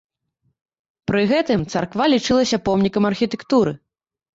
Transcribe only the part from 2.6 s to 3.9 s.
помнікам архітэктуры.